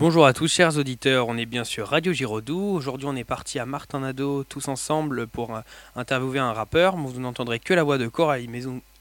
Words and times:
Bonjour 0.00 0.24
à 0.24 0.32
tous 0.32 0.48
chers 0.50 0.78
auditeurs, 0.78 1.28
on 1.28 1.36
est 1.36 1.44
bien 1.44 1.62
sûr 1.62 1.86
Radio 1.86 2.14
Giraudoux. 2.14 2.72
Aujourd'hui 2.74 3.06
on 3.06 3.14
est 3.16 3.22
parti 3.22 3.58
à 3.58 3.66
Martin 3.66 4.00
Nadeau 4.00 4.44
tous 4.44 4.68
ensemble 4.68 5.26
pour 5.26 5.54
euh, 5.54 5.60
interviewer 5.94 6.38
un 6.38 6.54
rappeur. 6.54 6.96
Vous 6.96 7.20
n'entendrez 7.20 7.58
que 7.58 7.74
la 7.74 7.82
voix 7.82 7.98
de 7.98 8.08
Coralie, 8.08 8.48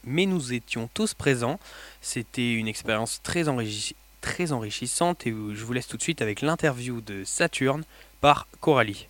mais, 0.04 0.26
nous 0.26 0.52
étions 0.52 0.90
tous 0.94 1.14
présents. 1.14 1.58
C'était 2.02 2.52
une 2.52 2.68
expérience 2.68 3.22
très 3.24 3.48
enrichissante 3.48 5.26
et 5.26 5.30
je 5.30 5.64
vous 5.64 5.72
laisse 5.72 5.88
tout 5.88 5.96
de 5.96 6.02
suite 6.02 6.22
avec 6.22 6.42
l'interview 6.42 7.00
de 7.00 7.24
Saturne 7.24 7.86
par 8.20 8.50
Coralie. 8.60 9.08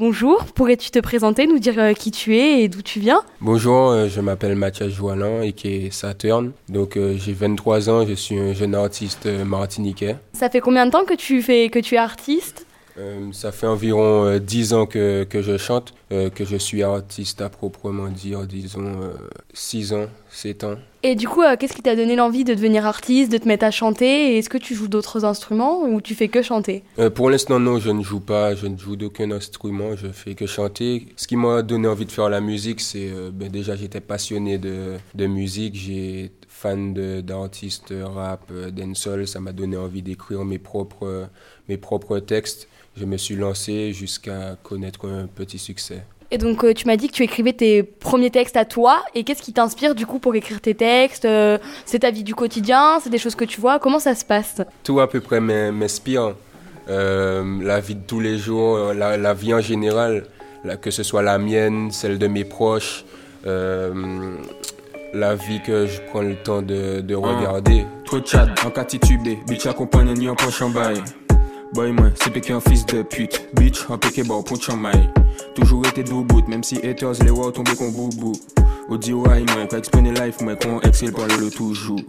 Bonjour, 0.00 0.46
pourrais-tu 0.54 0.90
te 0.90 0.98
présenter, 0.98 1.46
nous 1.46 1.58
dire 1.58 1.78
euh, 1.78 1.92
qui 1.92 2.10
tu 2.10 2.34
es 2.34 2.62
et 2.62 2.68
d'où 2.70 2.80
tu 2.80 3.00
viens? 3.00 3.20
Bonjour, 3.42 3.90
euh, 3.90 4.08
je 4.08 4.22
m'appelle 4.22 4.54
Mathias 4.56 4.88
Joalin 4.88 5.42
et 5.42 5.52
qui 5.52 5.68
est 5.68 5.90
Saturne. 5.90 6.52
Donc 6.70 6.96
euh, 6.96 7.18
j'ai 7.18 7.34
23 7.34 7.90
ans, 7.90 8.06
je 8.06 8.14
suis 8.14 8.38
un 8.38 8.54
jeune 8.54 8.74
artiste 8.74 9.26
martiniquais. 9.26 10.16
Ça 10.32 10.48
fait 10.48 10.60
combien 10.60 10.86
de 10.86 10.90
temps 10.90 11.04
que 11.04 11.12
tu 11.12 11.42
fais 11.42 11.68
que 11.68 11.78
tu 11.78 11.96
es 11.96 11.98
artiste? 11.98 12.64
Ça 13.32 13.52
fait 13.52 13.66
environ 13.66 14.38
10 14.38 14.74
ans 14.74 14.86
que, 14.86 15.24
que 15.24 15.42
je 15.42 15.56
chante, 15.56 15.94
que 16.10 16.44
je 16.44 16.56
suis 16.56 16.82
artiste 16.82 17.40
à 17.40 17.48
proprement 17.48 18.08
dire, 18.08 18.46
disons 18.46 19.12
6 19.54 19.92
ans, 19.94 20.06
7 20.30 20.64
ans. 20.64 20.74
Et 21.02 21.14
du 21.14 21.26
coup, 21.28 21.42
qu'est-ce 21.58 21.72
qui 21.72 21.82
t'a 21.82 21.96
donné 21.96 22.14
l'envie 22.14 22.44
de 22.44 22.52
devenir 22.52 22.84
artiste, 22.84 23.32
de 23.32 23.38
te 23.38 23.48
mettre 23.48 23.64
à 23.64 23.70
chanter? 23.70 24.36
Est-ce 24.36 24.50
que 24.50 24.58
tu 24.58 24.74
joues 24.74 24.88
d'autres 24.88 25.24
instruments 25.24 25.82
ou 25.84 26.00
tu 26.00 26.14
fais 26.14 26.28
que 26.28 26.42
chanter? 26.42 26.82
Pour 27.14 27.30
l'instant, 27.30 27.58
non, 27.58 27.78
je 27.78 27.90
ne 27.90 28.02
joue 28.02 28.20
pas, 28.20 28.54
je 28.54 28.66
ne 28.66 28.76
joue 28.76 28.96
d'aucun 28.96 29.30
instrument, 29.30 29.96
je 29.96 30.08
fais 30.08 30.34
que 30.34 30.46
chanter. 30.46 31.06
Ce 31.16 31.26
qui 31.26 31.36
m'a 31.36 31.62
donné 31.62 31.88
envie 31.88 32.04
de 32.04 32.12
faire 32.12 32.28
la 32.28 32.40
musique, 32.40 32.80
c'est 32.80 33.10
ben, 33.32 33.48
déjà 33.48 33.76
j'étais 33.76 34.00
passionné 34.00 34.58
de, 34.58 34.96
de 35.14 35.26
musique, 35.26 35.74
j'ai 35.74 36.32
fan 36.48 36.92
d'artistes 37.22 37.94
rap, 38.02 38.52
dancehall, 38.52 39.26
ça 39.26 39.40
m'a 39.40 39.52
donné 39.52 39.78
envie 39.78 40.02
d'écrire 40.02 40.44
mes 40.44 40.58
propres, 40.58 41.28
mes 41.68 41.76
propres 41.76 42.18
textes. 42.18 42.68
Je 42.96 43.04
me 43.04 43.16
suis 43.16 43.36
lancé 43.36 43.92
jusqu'à 43.92 44.56
connaître 44.62 45.08
un 45.08 45.26
petit 45.26 45.58
succès. 45.58 46.02
Et 46.32 46.38
donc, 46.38 46.64
euh, 46.64 46.72
tu 46.72 46.86
m'as 46.86 46.96
dit 46.96 47.08
que 47.08 47.12
tu 47.12 47.24
écrivais 47.24 47.52
tes 47.52 47.82
premiers 47.82 48.30
textes 48.30 48.56
à 48.56 48.64
toi. 48.64 49.02
Et 49.14 49.24
qu'est-ce 49.24 49.42
qui 49.42 49.52
t'inspire 49.52 49.94
du 49.94 50.06
coup 50.06 50.18
pour 50.18 50.34
écrire 50.34 50.60
tes 50.60 50.74
textes 50.74 51.24
euh, 51.24 51.58
C'est 51.84 52.00
ta 52.00 52.10
vie 52.10 52.22
du 52.22 52.34
quotidien 52.34 53.00
C'est 53.02 53.10
des 53.10 53.18
choses 53.18 53.34
que 53.34 53.44
tu 53.44 53.60
vois 53.60 53.78
Comment 53.78 53.98
ça 53.98 54.14
se 54.14 54.24
passe? 54.24 54.62
Tout 54.84 55.00
à 55.00 55.08
peu 55.08 55.20
près 55.20 55.40
m'inspire. 55.40 56.34
Euh, 56.88 57.62
la 57.62 57.80
vie 57.80 57.96
de 57.96 58.02
tous 58.06 58.20
les 58.20 58.38
jours, 58.38 58.92
la, 58.94 59.34
vie 59.34 59.54
en 59.54 59.60
général, 59.60 60.24
que 60.80 60.90
ce 60.90 61.02
soit 61.02 61.22
la 61.22 61.38
mienne, 61.38 61.90
celle 61.90 62.18
de 62.18 62.26
mes 62.26 62.44
proches, 62.44 63.04
la 63.44 65.34
vie 65.34 65.60
que 65.64 65.86
je 65.86 66.00
prends 66.08 66.22
le 66.22 66.36
temps 66.36 66.62
de, 66.62 67.00
de 67.00 67.14
regarder. 67.14 67.84
Trop 68.04 68.24
chat, 68.24 68.48
en 68.64 68.70
bitch 69.46 69.66
accompagne 69.66 70.14
ni 70.14 70.28
en 70.28 70.34
poche 70.34 70.62
en 70.62 70.70
bail. 70.70 71.00
Boy, 71.72 71.92
moi, 71.92 72.08
c'est 72.16 72.32
péqué 72.32 72.52
un 72.52 72.60
fils 72.60 72.84
de 72.86 73.02
pute. 73.02 73.48
Bitch, 73.54 73.86
un 73.90 73.96
péqué 73.96 74.24
bon, 74.24 74.42
punch 74.42 74.68
en 74.70 74.76
maille. 74.76 75.08
Toujours 75.54 75.86
été 75.86 76.02
bout, 76.02 76.46
même 76.48 76.64
si 76.64 76.76
haters 76.84 77.12
les 77.22 77.30
voient 77.30 77.52
tomber 77.52 77.76
qu'on 77.76 77.90
boubou. 77.90 78.32
Au 78.88 78.96
dit 78.96 79.12
ouais, 79.12 79.44
moi, 79.54 79.66
pas 79.68 79.78
exposer 79.78 80.10
life, 80.10 80.40
moi, 80.40 80.56
qu'on 80.56 80.80
excelle 80.80 81.12
par 81.12 81.26
le 81.28 81.48
toujours. 81.50 82.00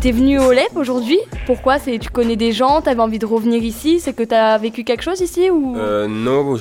T'es 0.00 0.12
venu 0.12 0.38
au 0.38 0.52
LEP 0.52 0.76
aujourd'hui? 0.76 1.18
Pourquoi? 1.46 1.78
C'est 1.78 1.98
Tu 1.98 2.08
connais 2.10 2.36
des 2.36 2.52
gens 2.52 2.80
T'avais 2.82 3.00
envie 3.00 3.18
de 3.18 3.26
revenir 3.26 3.62
ici? 3.62 4.00
C'est 4.00 4.12
que 4.12 4.22
t'as 4.22 4.58
vécu 4.58 4.84
quelque 4.84 5.02
chose 5.02 5.20
ici 5.20 5.50
ou? 5.50 5.76
Euh, 5.76 6.06
Non, 6.06 6.56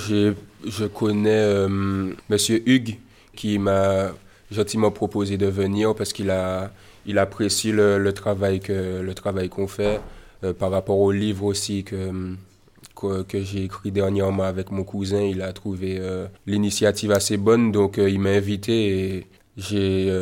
je 0.65 0.85
connais 0.85 1.29
euh, 1.29 2.11
Monsieur 2.29 2.63
Hugues 2.67 2.97
qui 3.35 3.59
m'a 3.59 4.11
gentiment 4.51 4.91
proposé 4.91 5.37
de 5.37 5.45
venir 5.47 5.93
parce 5.93 6.13
qu'il 6.13 6.31
a, 6.31 6.71
il 7.05 7.19
apprécie 7.19 7.71
le, 7.71 7.97
le 7.99 8.13
travail 8.13 8.59
que 8.59 9.01
le 9.01 9.13
travail 9.13 9.49
qu'on 9.49 9.67
fait. 9.67 9.99
Euh, 10.43 10.53
par 10.53 10.69
rapport 10.69 10.99
au 10.99 11.11
livre 11.11 11.45
aussi 11.45 11.83
que, 11.83 12.35
que, 12.95 13.41
j'ai 13.41 13.63
écrit 13.63 13.91
dernièrement 13.91 14.43
avec 14.43 14.69
mon 14.69 14.83
cousin, 14.83 15.21
il 15.21 15.41
a 15.41 15.51
trouvé 15.51 15.97
euh, 15.99 16.27
l'initiative 16.45 17.11
assez 17.11 17.37
bonne, 17.37 17.71
donc 17.71 17.97
euh, 17.97 18.07
il 18.07 18.19
m'a 18.19 18.29
invité 18.29 19.15
et 19.15 19.27
j'ai 19.57 20.13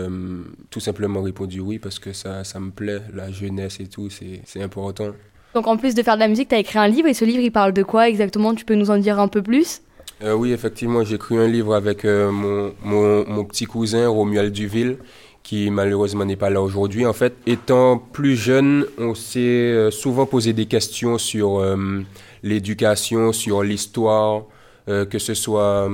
tout 0.69 0.79
simplement 0.79 1.21
répondu 1.21 1.59
oui 1.59 1.77
parce 1.77 1.99
que 1.99 2.13
ça, 2.13 2.45
ça 2.45 2.61
me 2.61 2.71
plaît, 2.71 3.01
la 3.13 3.29
jeunesse 3.29 3.81
et 3.81 3.87
tout, 3.87 4.09
c'est 4.09 4.61
important. 4.61 5.09
Donc 5.53 5.67
en 5.67 5.75
plus 5.75 5.93
de 5.93 6.01
faire 6.03 6.15
de 6.15 6.21
la 6.21 6.29
musique, 6.29 6.47
tu 6.47 6.55
as 6.55 6.59
écrit 6.59 6.79
un 6.79 6.87
livre 6.87 7.09
et 7.09 7.13
ce 7.13 7.25
livre 7.25 7.41
il 7.41 7.51
parle 7.51 7.73
de 7.73 7.83
quoi 7.83 8.07
exactement? 8.07 8.55
Tu 8.55 8.63
peux 8.63 8.75
nous 8.75 8.91
en 8.91 8.97
dire 8.97 9.19
un 9.19 9.27
peu 9.27 9.41
plus? 9.41 9.81
Oui, 10.23 10.53
effectivement, 10.53 11.03
j'ai 11.03 11.15
écrit 11.15 11.37
un 11.37 11.49
livre 11.49 11.75
avec 11.75 12.05
mon, 12.05 12.73
mon, 12.85 13.27
mon, 13.27 13.43
petit 13.43 13.65
cousin 13.65 14.07
Romuald 14.07 14.53
Duville 14.53 14.99
qui 15.45 15.69
malheureusement 15.69 16.25
n'est 16.25 16.35
pas 16.35 16.49
là 16.49 16.59
aujourd'hui. 16.59 17.05
En 17.05 17.13
fait, 17.13 17.35
étant 17.45 17.99
plus 17.99 18.35
jeune, 18.35 18.87
on 18.97 19.13
s'est 19.13 19.39
euh, 19.39 19.91
souvent 19.91 20.25
posé 20.25 20.53
des 20.53 20.65
questions 20.65 21.19
sur 21.19 21.59
euh, 21.59 22.01
l'éducation, 22.41 23.31
sur 23.31 23.61
l'histoire, 23.61 24.45
euh, 24.89 25.05
que 25.05 25.19
ce 25.19 25.35
soit 25.35 25.87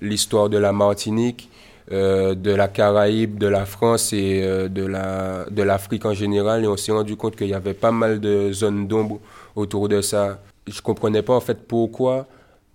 l'histoire 0.00 0.48
de 0.48 0.56
la 0.56 0.72
Martinique, 0.72 1.48
de 1.90 2.54
la 2.54 2.68
Caraïbe, 2.68 3.36
de 3.36 3.48
la 3.48 3.66
France 3.66 4.12
et 4.12 4.42
de 4.42 4.86
la 4.86 5.44
de 5.50 5.62
l'Afrique 5.62 6.04
en 6.06 6.14
général. 6.14 6.62
Et 6.62 6.68
on 6.68 6.76
s'est 6.76 6.92
rendu 6.92 7.16
compte 7.16 7.34
qu'il 7.34 7.48
y 7.48 7.54
avait 7.54 7.74
pas 7.74 7.90
mal 7.90 8.20
de 8.20 8.52
zones 8.52 8.86
d'ombre 8.86 9.18
autour 9.56 9.88
de 9.88 10.00
ça. 10.00 10.40
Je 10.68 10.80
comprenais 10.82 11.22
pas 11.22 11.34
en 11.34 11.40
fait 11.40 11.66
pourquoi 11.66 12.28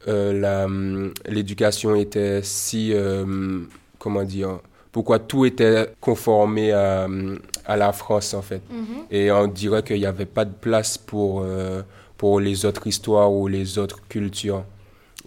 l'éducation 0.05 1.95
était 1.95 2.41
si 2.43 2.93
comment 3.97 4.23
dire 4.23 4.59
pourquoi 4.95 5.19
tout 5.19 5.43
était 5.43 5.89
conformé 5.99 6.71
à, 6.71 7.05
à 7.65 7.75
la 7.75 7.91
France 7.91 8.33
en 8.33 8.41
fait. 8.41 8.61
Mhm. 8.71 8.85
Et 9.11 9.29
on 9.29 9.47
dirait 9.47 9.83
qu'il 9.83 9.99
n'y 9.99 10.05
avait 10.05 10.25
pas 10.25 10.45
de 10.45 10.53
place 10.53 10.97
pour, 10.97 11.41
euh, 11.43 11.81
pour 12.15 12.39
les 12.39 12.63
autres 12.63 12.87
histoires 12.87 13.29
ou 13.29 13.49
les 13.49 13.77
autres 13.77 13.99
cultures. 14.07 14.63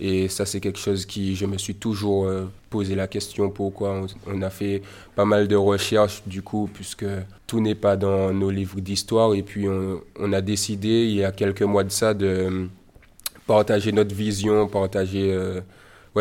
Et 0.00 0.28
ça, 0.28 0.46
c'est 0.46 0.60
quelque 0.60 0.78
chose 0.78 1.04
qui, 1.04 1.36
je 1.36 1.44
me 1.44 1.58
suis 1.58 1.74
toujours 1.74 2.24
euh, 2.24 2.50
posé 2.70 2.94
la 2.94 3.08
question 3.08 3.50
pourquoi. 3.50 4.00
On, 4.26 4.40
a 4.40 4.48
fait 4.48 4.80
pas 5.14 5.26
mal 5.26 5.46
de 5.48 5.56
recherches, 5.56 6.22
du 6.24 6.40
coup, 6.40 6.70
puisque 6.72 7.04
tout 7.46 7.60
n'est 7.60 7.74
pas 7.74 7.98
dans 7.98 8.32
nos 8.32 8.48
livres 8.48 8.80
d'histoire. 8.80 9.34
Et 9.34 9.42
puis, 9.42 9.68
on, 9.68 10.00
on, 10.18 10.32
a 10.32 10.40
décidé, 10.40 11.04
il 11.04 11.16
y 11.16 11.24
a 11.24 11.30
quelques 11.30 11.60
mois 11.60 11.84
de 11.84 11.90
ça, 11.90 12.14
de 12.14 12.68
partager 13.46 13.92
notre 13.92 14.14
vision, 14.14 14.66
partager 14.66 15.30
euh, 15.30 15.60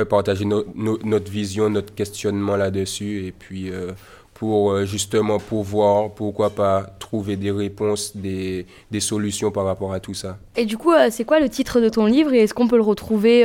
partager 0.05 0.45
notre 0.45 1.31
vision, 1.31 1.69
notre 1.69 1.93
questionnement 1.93 2.55
là-dessus. 2.55 3.25
Et 3.25 3.31
puis, 3.31 3.71
euh, 3.71 3.91
pour 4.33 4.71
euh, 4.71 4.85
justement 4.85 5.39
pouvoir, 5.39 6.11
pourquoi 6.11 6.51
pas, 6.51 6.83
trouver 6.99 7.35
des 7.35 7.51
réponses, 7.51 8.15
des, 8.15 8.67
des, 8.91 8.99
solutions 8.99 9.51
par 9.51 9.65
rapport 9.65 9.93
à 9.93 9.99
tout 9.99 10.13
ça. 10.13 10.37
Et 10.55 10.65
du 10.65 10.77
coup, 10.77 10.91
euh, 10.91 11.07
c'est 11.09 11.25
quoi 11.25 11.39
le 11.39 11.49
titre 11.49 11.81
de 11.81 11.89
ton 11.89 12.05
livre 12.05 12.33
et 12.33 12.43
est-ce 12.43 12.53
qu'on 12.53 12.67
peut 12.67 12.75
le 12.75 12.83
retrouver 12.83 13.43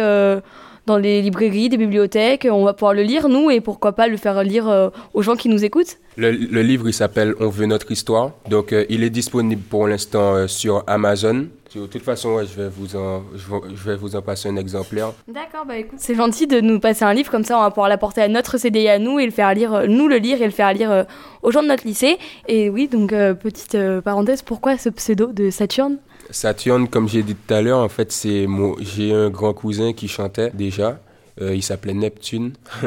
dans 0.87 0.99
les 0.99 1.23
librairies, 1.23 1.69
des 1.69 1.77
bibliothèques 1.77 2.47
On 2.51 2.65
va 2.65 2.73
pouvoir 2.73 2.95
le 2.95 3.03
lire, 3.03 3.29
nous, 3.29 3.51
et 3.51 3.61
pourquoi 3.61 3.93
pas 3.93 4.09
le 4.09 4.17
faire 4.17 4.43
lire 4.43 4.91
aux 5.15 5.23
gens 5.23 5.37
qui 5.37 5.49
nous 5.49 5.65
écoutent 5.65 5.99
le, 6.17 6.31
le, 6.31 6.63
livre, 6.63 6.89
il 6.89 6.93
s'appelle 6.93 7.35
On 7.41 7.49
veut 7.49 7.67
notre 7.67 7.91
histoire. 7.91 8.33
Donc, 8.49 8.75
il 8.89 9.03
est 9.03 9.11
disponible 9.11 9.63
pour 9.63 9.87
l'instant 9.87 10.47
sur 10.47 10.85
Amazon. 10.87 11.47
De 11.75 11.87
toute 11.87 12.03
façon, 12.03 12.39
je, 12.41 12.61
vais 12.61 12.69
vous 12.69 12.97
en, 12.97 13.23
je 13.35 13.89
vais 13.89 13.97
vous 13.97 14.15
en 14.15 14.21
passer 14.21 14.49
un 14.49 14.57
exemplaire. 14.57 15.13
D'accord, 15.27 15.65
bah 15.67 15.79
écoute, 15.79 15.99
c'est 15.99 16.15
gentil 16.15 16.47
de 16.47 16.61
nous 16.61 16.79
passer 16.79 17.05
un 17.05 17.15
livre, 17.15 17.31
comme 17.31 17.45
ça 17.45 17.57
on 17.57 17.63
va 17.63 17.71
pouvoir 17.71 17.89
l'apporter 17.89 18.21
à 18.21 18.29
notre 18.29 18.59
CDI 18.59 18.89
à 18.89 18.99
nous 18.99 19.19
et 19.19 19.25
le 19.25 19.33
faire 19.33 19.55
lire, 19.55 19.73
euh, 19.73 19.87
nous 19.87 20.07
le 20.07 20.17
lire 20.17 20.43
et 20.43 20.45
le 20.45 20.51
faire 20.51 20.73
lire 20.75 20.91
euh, 20.91 21.05
aux 21.43 21.51
gens 21.51 21.63
de 21.63 21.69
notre 21.69 21.87
lycée. 21.87 22.19
Et 22.47 22.69
oui, 22.69 22.89
donc 22.89 23.13
euh, 23.13 23.33
petite 23.33 23.79
parenthèse, 24.05 24.43
pourquoi 24.43 24.77
ce 24.77 24.91
pseudo 24.91 25.33
de 25.33 25.49
Saturne? 25.49 25.97
Saturne, 26.33 26.89
comme 26.89 27.09
j'ai 27.09 27.23
dit 27.23 27.35
tout 27.35 27.55
à 27.55 27.63
l'heure, 27.63 27.79
en 27.79 27.89
fait, 27.89 28.11
c'est 28.11 28.47
j'ai 28.81 29.13
un 29.13 29.31
grand 29.31 29.55
cousin 29.55 29.93
qui 29.93 30.09
chantait 30.09 30.51
déjà. 30.53 30.99
Euh, 31.41 31.55
il 31.55 31.63
s'appelait 31.63 31.95
Neptune. 31.95 32.53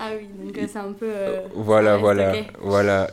ah 0.00 0.10
oui, 0.16 0.26
donc 0.42 0.56
euh, 0.56 0.66
c'est 0.66 0.78
un 0.78 0.92
peu. 0.92 1.06
Euh, 1.06 1.40
voilà, 1.54 1.98
voilà, 1.98 2.34
voilà. 2.62 3.10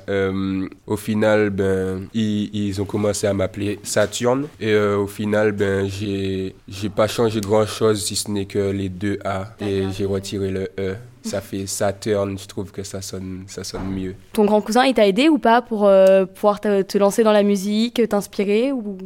au 0.87 0.95
final, 0.95 1.49
ben, 1.49 2.07
ils, 2.13 2.49
ils, 2.55 2.81
ont 2.81 2.85
commencé 2.85 3.27
à 3.27 3.33
m'appeler 3.33 3.79
Saturne. 3.83 4.47
Et 4.59 4.75
au 4.75 5.07
final, 5.07 5.51
ben, 5.51 5.89
j'ai, 5.89 6.55
j'ai 6.67 6.89
pas 6.89 7.07
changé 7.07 7.41
grand 7.41 7.65
chose 7.65 8.03
si 8.03 8.15
ce 8.15 8.31
n'est 8.31 8.45
que 8.45 8.71
les 8.71 8.89
deux 8.89 9.19
A. 9.25 9.53
Et 9.59 9.83
j'ai 9.91 10.05
retiré 10.05 10.49
le 10.49 10.69
E. 10.79 10.95
Ça 11.21 11.41
fait 11.41 11.67
Saturne, 11.67 12.37
je 12.39 12.47
trouve 12.47 12.71
que 12.71 12.83
ça 12.83 13.01
sonne, 13.01 13.43
ça 13.47 13.63
sonne 13.63 13.89
mieux. 13.89 14.15
Ton 14.33 14.45
grand 14.45 14.61
cousin, 14.61 14.85
il 14.85 14.93
t'a 14.93 15.05
aidé 15.07 15.27
ou 15.27 15.37
pas 15.37 15.61
pour 15.61 15.89
pouvoir 16.33 16.61
te, 16.61 16.81
te, 16.81 16.97
lancer 16.97 17.23
dans 17.23 17.33
la 17.33 17.43
musique, 17.43 18.01
t'inspirer 18.07 18.71
ou... 18.71 18.97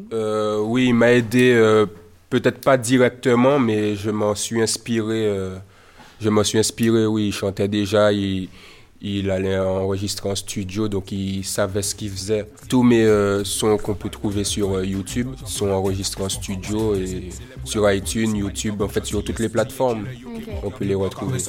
Oui, 0.65 0.87
il 0.89 0.93
m'a 0.93 1.11
aidé 1.11 1.85
peut-être 2.33 2.61
pas 2.61 2.77
directement, 2.77 3.59
mais 3.59 3.95
je 3.95 4.09
m'en 4.09 4.33
suis 4.33 4.59
inspiré. 4.59 5.27
Euh, 5.27 5.55
je 6.19 6.29
m'en 6.29 6.43
suis 6.43 6.57
inspiré, 6.57 7.05
oui, 7.05 7.27
il 7.27 7.31
chantait 7.31 7.67
déjà, 7.67 8.11
il, 8.11 8.49
il, 9.03 9.29
allait 9.29 9.59
enregistrer 9.59 10.29
en 10.29 10.35
studio, 10.35 10.87
donc 10.87 11.11
il 11.11 11.43
savait 11.43 11.81
ce 11.81 11.93
qu'il 11.93 12.09
faisait. 12.09 12.47
Tous 12.69 12.83
mes 12.83 13.03
euh, 13.03 13.43
sons 13.43 13.77
qu'on 13.77 13.93
peut 13.93 14.09
trouver 14.09 14.43
sur 14.43 14.75
euh, 14.75 14.85
YouTube 14.85 15.29
sont 15.45 15.69
enregistrés 15.69 16.23
en 16.23 16.29
studio 16.29 16.95
et 16.95 17.29
sur 17.65 17.89
iTunes, 17.91 18.35
YouTube, 18.35 18.81
en 18.81 18.87
fait 18.87 19.05
sur 19.05 19.23
toutes 19.23 19.39
les 19.39 19.49
plateformes, 19.49 20.05
on 20.63 20.71
peut 20.71 20.85
les 20.85 20.95
retrouver. 20.95 21.39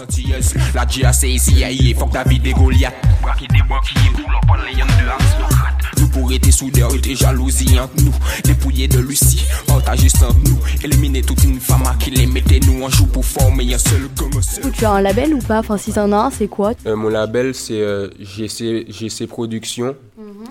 Pour 6.15 6.33
être 6.33 6.51
soudeur 6.51 6.91
et 6.95 7.15
jalousie 7.15 7.79
entre 7.79 8.03
nous. 8.03 8.15
Dépouiller 8.45 8.89
de 8.89 9.01
Lucie, 9.01 9.45
partager 9.67 10.09
sans 10.09 10.33
nous. 10.33 10.59
Éliminer 10.83 11.21
toute 11.21 11.43
une 11.45 11.61
femme 11.61 11.83
qui 11.99 12.11
les 12.11 12.27
mettait 12.27 12.61
nous 12.61 12.83
en 12.85 12.89
joue 12.89 13.07
pour 13.07 13.25
former 13.25 13.75
un 13.75 13.79
seul 13.79 14.09
comme 14.17 14.41
seul. 14.41 14.71
Tu 14.73 14.85
as 14.85 14.93
un 14.93 15.03
label 15.03 15.35
ou 15.35 15.41
pas? 15.41 15.59
Enfin, 15.59 15.77
si 15.77 15.93
t'en 15.93 16.11
as 16.13 16.17
un, 16.17 16.31
c'est 16.31 16.49
quoi? 16.49 16.73
Euh, 16.87 16.95
mon 16.97 17.09
label, 17.09 17.55
c'est 17.55 17.81
euh, 17.81 18.09
GC, 18.21 18.87
GC 18.89 19.27
Productions. 19.27 19.97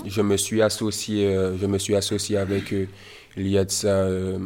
Je 0.05 0.21
me 0.21 0.35
suis 0.37 0.61
associé, 0.61 1.27
euh, 1.27 1.57
je 1.57 1.65
me 1.65 1.77
suis 1.77 1.95
associé 1.95 2.37
avec 2.37 2.73
eux 2.73 2.87
il 3.37 3.47
y 3.47 3.57
a 3.57 3.65
de 3.65 3.71
ça 3.71 3.87
euh, 3.87 4.37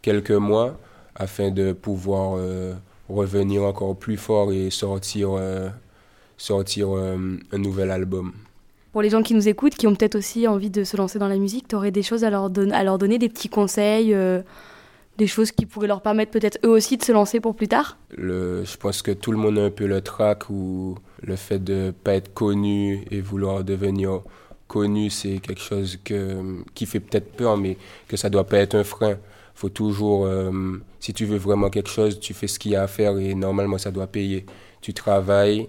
quelques 0.00 0.30
mois 0.32 0.78
afin 1.14 1.50
de 1.50 1.72
pouvoir 1.72 2.36
euh, 2.36 2.74
revenir 3.08 3.62
encore 3.62 3.96
plus 3.96 4.16
fort 4.16 4.52
et 4.52 4.70
sortir, 4.70 5.30
euh, 5.32 5.68
sortir 6.36 6.88
euh, 6.96 7.38
un 7.52 7.58
nouvel 7.58 7.90
album. 7.90 8.32
Pour 8.92 9.00
les 9.00 9.08
gens 9.08 9.22
qui 9.22 9.34
nous 9.34 9.48
écoutent, 9.48 9.74
qui 9.74 9.86
ont 9.86 9.94
peut-être 9.94 10.16
aussi 10.16 10.46
envie 10.46 10.68
de 10.68 10.84
se 10.84 10.98
lancer 10.98 11.18
dans 11.18 11.28
la 11.28 11.38
musique, 11.38 11.66
tu 11.66 11.76
aurais 11.76 11.90
des 11.90 12.02
choses 12.02 12.24
à 12.24 12.30
leur, 12.30 12.50
donner, 12.50 13.18
des 13.18 13.30
petits 13.30 13.48
conseils, 13.48 14.12
euh, 14.12 14.42
des 15.16 15.26
choses 15.26 15.50
qui 15.50 15.64
pourraient 15.64 15.88
leur 15.88 16.02
permettre 16.02 16.30
peut-être 16.30 16.58
eux 16.62 16.68
aussi 16.68 16.98
de 16.98 17.02
se 17.02 17.10
lancer 17.10 17.40
pour 17.40 17.56
plus 17.56 17.68
tard? 17.68 17.96
Je 18.18 18.76
pense 18.76 19.00
que 19.00 19.10
tout 19.10 19.32
le 19.32 19.38
monde 19.38 19.58
a 19.58 19.64
un 19.64 19.70
peu 19.70 19.86
le 19.86 20.02
trac 20.02 20.50
ou 20.50 20.96
le 21.22 21.36
fait 21.36 21.58
de 21.58 21.94
pas 22.04 22.14
être 22.14 22.34
connu 22.34 23.04
et 23.10 23.22
vouloir 23.22 23.64
devenir 23.64 24.20
connu, 24.68 25.08
c'est 25.08 25.38
quelque 25.38 25.60
chose 25.60 25.98
qui 26.74 26.86
fait 26.86 27.00
peut-être 27.00 27.32
peur, 27.32 27.56
mais 27.56 27.78
que 28.08 28.18
ça 28.18 28.28
doit 28.28 28.44
pas 28.44 28.58
être 28.58 28.74
un 28.74 28.84
frein. 28.84 29.16
Faut 29.54 29.70
toujours, 29.70 30.26
euh, 30.26 30.50
si 31.00 31.14
tu 31.14 31.24
veux 31.24 31.36
vraiment 31.36 31.70
quelque 31.70 31.90
chose, 31.90 32.20
tu 32.20 32.34
fais 32.34 32.46
ce 32.46 32.58
qu'il 32.58 32.72
y 32.72 32.76
a 32.76 32.82
à 32.82 32.86
faire 32.88 33.18
et 33.18 33.34
normalement 33.34 33.78
ça 33.78 33.90
doit 33.90 34.06
payer. 34.06 34.44
Tu 34.80 34.92
travailles, 34.92 35.68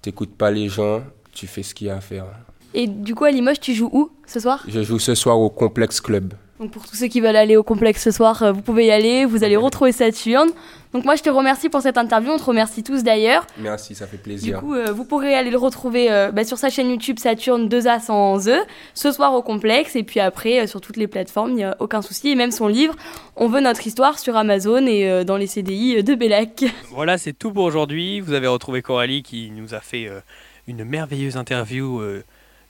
t'écoutes 0.00 0.34
pas 0.36 0.50
les 0.50 0.68
gens, 0.68 1.02
tu 1.32 1.46
fais 1.46 1.62
ce 1.62 1.74
qu'il 1.74 1.86
y 1.86 1.90
a 1.90 1.96
à 1.96 2.00
faire. 2.00 2.26
Et 2.74 2.86
du 2.86 3.14
coup, 3.14 3.24
à 3.24 3.30
Limoges, 3.30 3.60
tu 3.60 3.74
joues 3.74 3.90
où 3.92 4.10
ce 4.26 4.40
soir? 4.40 4.64
Je 4.68 4.82
joue 4.82 4.98
ce 4.98 5.14
soir 5.14 5.38
au 5.38 5.50
Complexe 5.50 6.00
Club. 6.00 6.34
Donc 6.60 6.70
pour 6.70 6.86
tous 6.86 6.94
ceux 6.94 7.08
qui 7.08 7.20
veulent 7.20 7.34
aller 7.34 7.56
au 7.56 7.64
complexe 7.64 8.04
ce 8.04 8.12
soir, 8.12 8.40
euh, 8.44 8.52
vous 8.52 8.60
pouvez 8.62 8.86
y 8.86 8.90
aller, 8.92 9.24
vous 9.24 9.42
allez 9.42 9.56
retrouver 9.56 9.90
Saturne. 9.90 10.48
Donc 10.92 11.04
moi 11.04 11.16
je 11.16 11.22
te 11.22 11.28
remercie 11.30 11.68
pour 11.68 11.80
cette 11.80 11.98
interview, 11.98 12.30
on 12.30 12.36
te 12.38 12.44
remercie 12.44 12.84
tous 12.84 13.02
d'ailleurs. 13.02 13.44
Merci, 13.58 13.96
ça 13.96 14.06
fait 14.06 14.18
Du 14.18 14.22
plaisir. 14.22 14.60
coup 14.60 14.74
euh, 14.74 14.92
vous 14.92 15.04
pourrez 15.04 15.34
aller 15.34 15.50
le 15.50 15.56
retrouver 15.58 16.12
euh, 16.12 16.30
bah, 16.30 16.44
sur 16.44 16.58
sa 16.58 16.70
chaîne 16.70 16.88
YouTube 16.90 17.18
Saturne 17.18 17.66
2A 17.68 18.00
sans 18.00 18.46
E, 18.48 18.54
ce 18.94 19.10
soir 19.10 19.34
au 19.34 19.42
complexe 19.42 19.96
et 19.96 20.04
puis 20.04 20.20
après 20.20 20.60
euh, 20.60 20.66
sur 20.68 20.80
toutes 20.80 20.98
les 20.98 21.08
plateformes, 21.08 21.50
il 21.50 21.56
n'y 21.56 21.64
a 21.64 21.76
aucun 21.80 22.00
souci. 22.00 22.28
Et 22.28 22.34
même 22.36 22.52
son 22.52 22.68
livre, 22.68 22.94
On 23.34 23.48
veut 23.48 23.60
notre 23.60 23.84
histoire 23.84 24.20
sur 24.20 24.36
Amazon 24.36 24.86
et 24.86 25.10
euh, 25.10 25.24
dans 25.24 25.38
les 25.38 25.48
CDI 25.48 26.04
de 26.04 26.14
Bellac. 26.14 26.64
Voilà, 26.90 27.18
c'est 27.18 27.32
tout 27.32 27.50
pour 27.52 27.64
aujourd'hui. 27.64 28.20
Vous 28.20 28.34
avez 28.34 28.46
retrouvé 28.46 28.82
Coralie 28.82 29.24
qui 29.24 29.50
nous 29.50 29.74
a 29.74 29.80
fait 29.80 30.06
euh, 30.06 30.20
une 30.68 30.84
merveilleuse 30.84 31.36
interview 31.36 31.98
euh, 32.00 32.22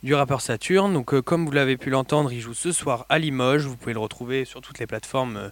du 0.03 0.15
rappeur 0.15 0.41
Saturne. 0.41 0.93
Donc, 0.93 1.15
euh, 1.15 1.23
comme 1.23 1.47
vous 1.47 1.53
l'avez 1.53 1.77
pu 1.77 1.91
l'entendre, 1.91 2.33
il 2.33 2.41
joue 2.41 2.55
ce 2.55 2.73
soir 2.73 3.07
à 3.09 3.19
Limoges. 3.19 3.67
Vous 3.67 3.77
pouvez 3.77 3.93
le 3.93 4.01
retrouver 4.01 4.45
sur 4.45 4.61
toutes 4.61 4.79
les 4.79 4.87
plateformes 4.87 5.37
euh, 5.37 5.49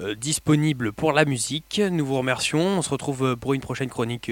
euh, 0.00 0.14
disponibles 0.14 0.92
pour 0.92 1.12
la 1.12 1.24
musique. 1.24 1.80
Nous 1.90 2.04
vous 2.04 2.16
remercions. 2.16 2.60
On 2.60 2.82
se 2.82 2.90
retrouve 2.90 3.36
pour 3.36 3.54
une 3.54 3.60
prochaine 3.60 3.88
chronique 3.88 4.30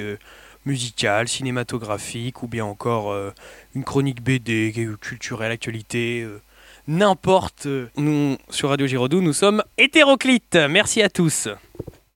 musicale, 0.67 1.29
cinématographique 1.29 2.43
ou 2.43 2.49
bien 2.49 2.65
encore 2.65 3.15
une 3.75 3.85
chronique 3.85 4.23
BD, 4.23 4.73
culturelle, 5.01 5.53
actualité. 5.53 6.27
N'importe. 6.87 7.67
Nous, 7.97 8.37
sur 8.51 8.71
Radio 8.71 8.87
Giraudoux, 8.87 9.21
nous 9.21 9.33
sommes 9.33 9.63
hétéroclites. 9.79 10.59
Merci 10.69 11.03
à 11.03 11.09
tous. 11.09 11.49